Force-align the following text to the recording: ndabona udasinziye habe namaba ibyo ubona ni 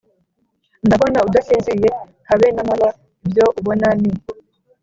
ndabona 0.85 1.19
udasinziye 1.27 1.89
habe 2.29 2.47
namaba 2.55 2.87
ibyo 3.25 3.45
ubona 3.59 3.87
ni 4.01 4.11